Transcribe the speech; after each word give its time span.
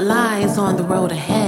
lies 0.00 0.56
on 0.58 0.76
the 0.76 0.82
road 0.82 1.12
ahead. 1.12 1.39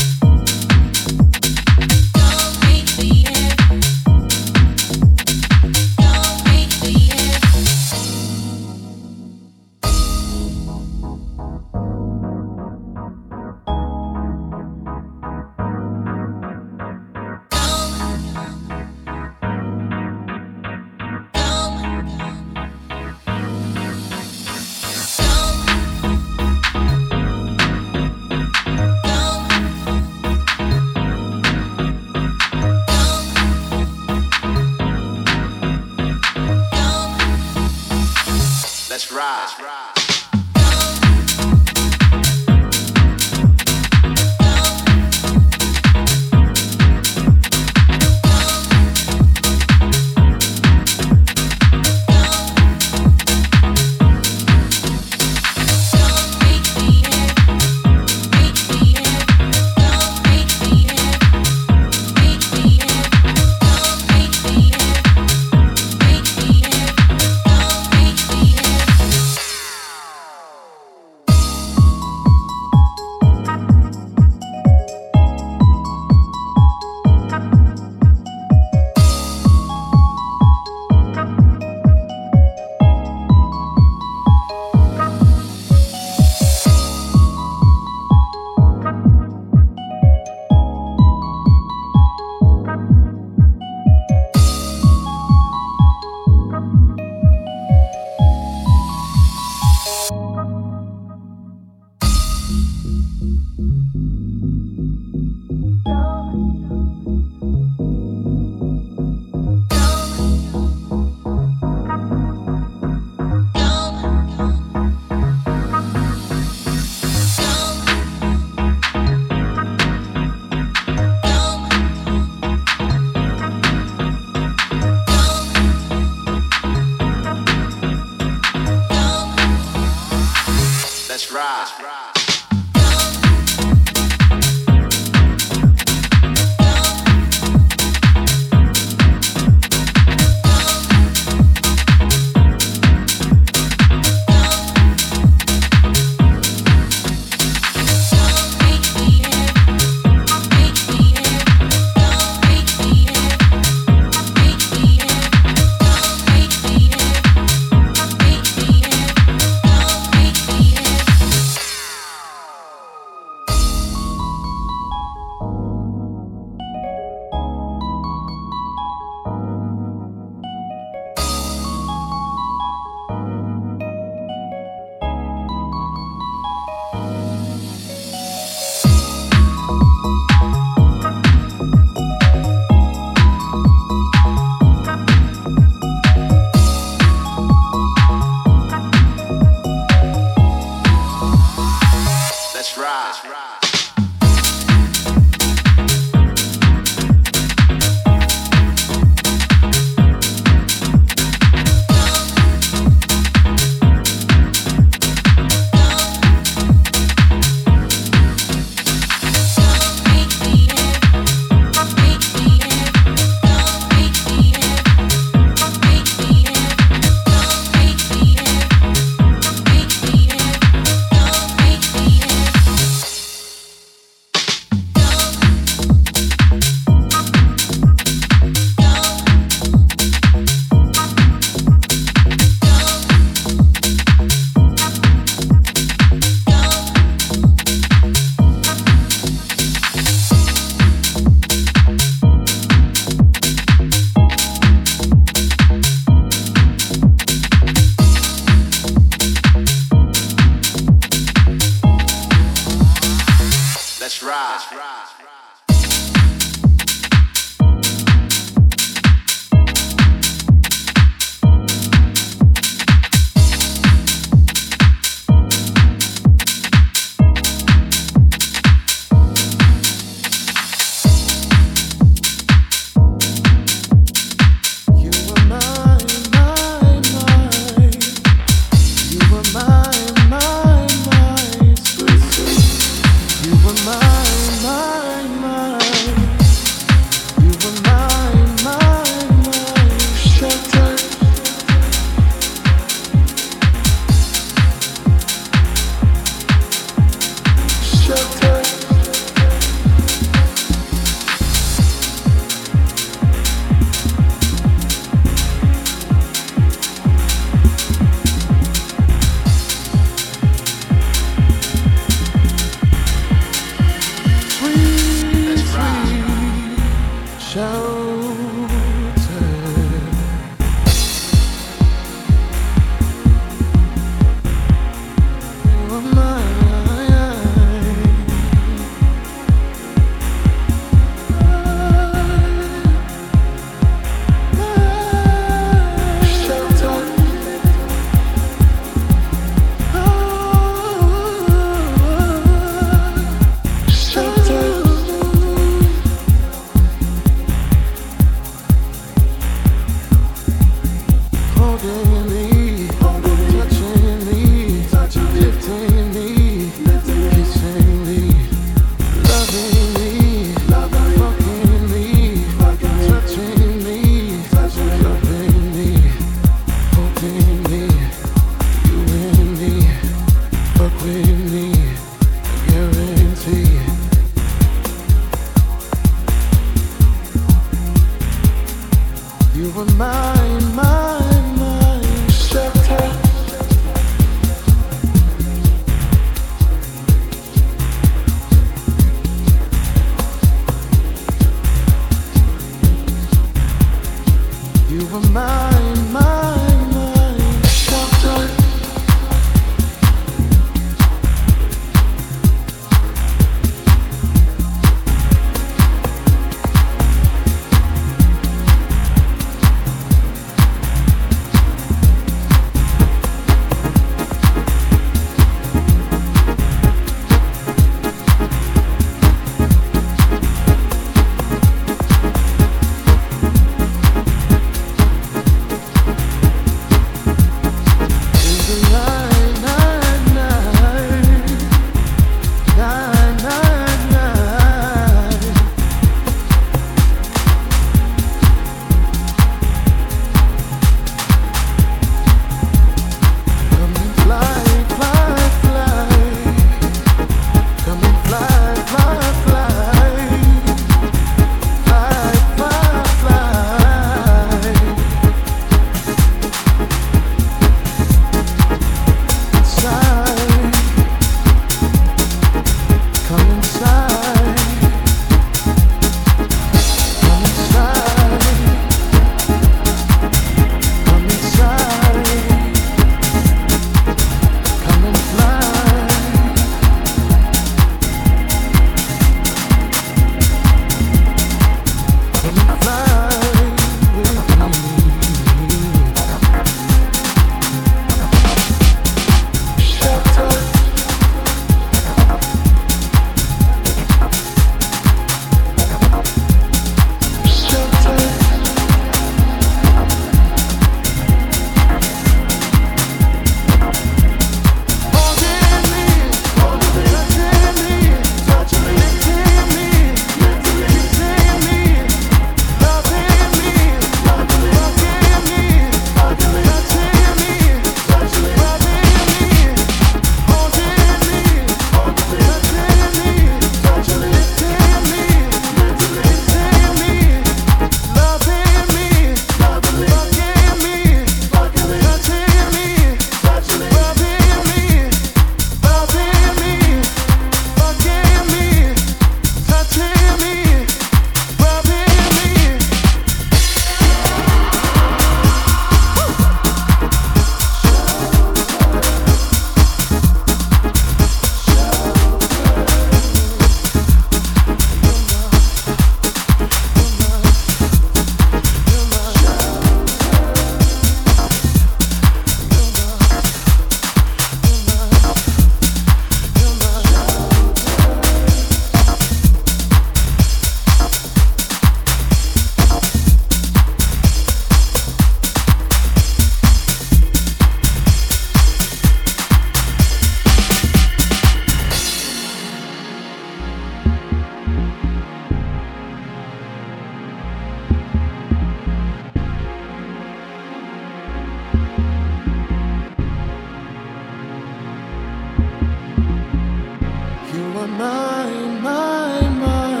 My, 597.98 598.52
my, 598.82 599.40
my. 599.64 600.00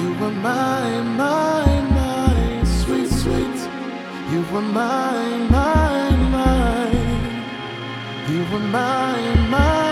You 0.00 0.08
were 0.20 0.30
my, 0.30 1.02
my, 1.02 1.80
my 1.96 2.64
Sweet, 2.64 3.08
sweet. 3.08 3.58
You 4.30 4.44
were 4.52 4.60
my, 4.60 5.48
my, 5.50 6.10
my. 6.34 6.90
You 8.28 8.40
were 8.52 8.58
my, 8.58 9.34
my. 9.48 9.85